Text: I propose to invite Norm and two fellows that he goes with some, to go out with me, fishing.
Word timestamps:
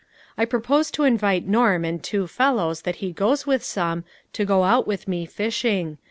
I 0.35 0.45
propose 0.45 0.89
to 0.97 1.03
invite 1.03 1.45
Norm 1.45 1.85
and 1.85 2.01
two 2.01 2.25
fellows 2.25 2.81
that 2.81 2.95
he 3.05 3.11
goes 3.11 3.45
with 3.45 3.63
some, 3.63 4.03
to 4.33 4.45
go 4.45 4.63
out 4.63 4.87
with 4.87 5.07
me, 5.07 5.27
fishing. 5.27 5.99